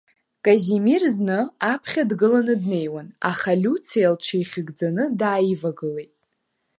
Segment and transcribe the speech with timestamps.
[0.45, 1.39] Казимир зны
[1.71, 6.13] аԥхьа дгыланы днеиуан, аха Лиуциа лҽихьыгӡаны дааивагылеит.